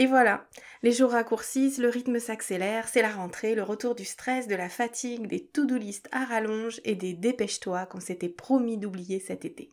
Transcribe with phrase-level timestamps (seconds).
[0.00, 0.48] Et voilà,
[0.82, 4.68] les jours raccourcissent, le rythme s'accélère, c'est la rentrée, le retour du stress, de la
[4.68, 5.76] fatigue, des to-do
[6.12, 9.72] à rallonge et des dépêche-toi qu'on s'était promis d'oublier cet été.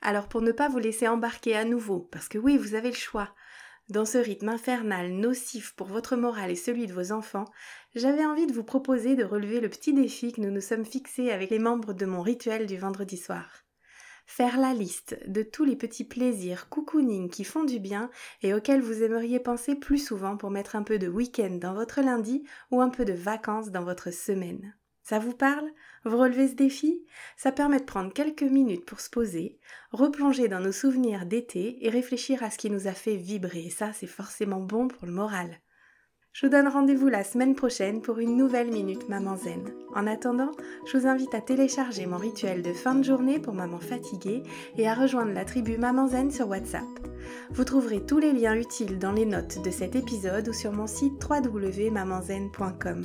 [0.00, 2.96] Alors pour ne pas vous laisser embarquer à nouveau, parce que oui, vous avez le
[2.96, 3.34] choix,
[3.90, 7.46] dans ce rythme infernal nocif pour votre morale et celui de vos enfants,
[7.94, 11.32] j'avais envie de vous proposer de relever le petit défi que nous nous sommes fixés
[11.32, 13.64] avec les membres de mon rituel du vendredi soir.
[14.32, 18.12] Faire la liste de tous les petits plaisirs cocooning qui font du bien
[18.42, 22.00] et auxquels vous aimeriez penser plus souvent pour mettre un peu de week-end dans votre
[22.00, 24.76] lundi ou un peu de vacances dans votre semaine.
[25.02, 25.68] Ça vous parle?
[26.04, 27.04] Vous relevez ce défi?
[27.36, 29.58] Ça permet de prendre quelques minutes pour se poser,
[29.90, 33.68] replonger dans nos souvenirs d'été et réfléchir à ce qui nous a fait vibrer.
[33.68, 35.58] Ça, c'est forcément bon pour le moral.
[36.32, 39.74] Je vous donne rendez-vous la semaine prochaine pour une nouvelle Minute Maman Zen.
[39.96, 40.52] En attendant,
[40.86, 44.44] je vous invite à télécharger mon rituel de fin de journée pour maman fatiguée
[44.78, 46.84] et à rejoindre la tribu Maman Zen sur WhatsApp.
[47.50, 50.86] Vous trouverez tous les liens utiles dans les notes de cet épisode ou sur mon
[50.86, 53.02] site www.mamanzen.com.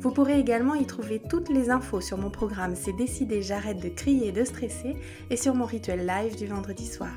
[0.00, 3.90] Vous pourrez également y trouver toutes les infos sur mon programme C'est décidé, j'arrête de
[3.90, 4.96] crier et de stresser
[5.30, 7.14] et sur mon rituel live du vendredi soir.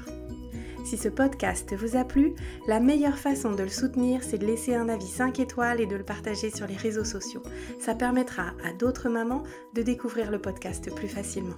[0.89, 2.33] Si ce podcast vous a plu,
[2.65, 5.95] la meilleure façon de le soutenir, c'est de laisser un avis 5 étoiles et de
[5.95, 7.43] le partager sur les réseaux sociaux.
[7.77, 9.43] Ça permettra à d'autres mamans
[9.75, 11.57] de découvrir le podcast plus facilement.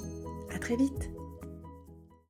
[0.54, 1.21] À très vite!